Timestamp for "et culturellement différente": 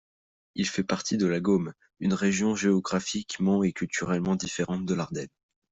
3.63-4.83